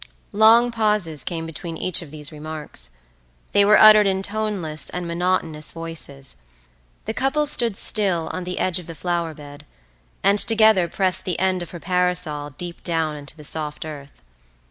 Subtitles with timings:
[0.31, 2.89] Long pauses came between each of these remarks;
[3.51, 6.37] they were uttered in toneless and monotonous voices.
[7.05, 9.63] The couple stood still on the edge of the flower bed,
[10.23, 14.23] and together pressed the end of her parasol deep down into the soft earth.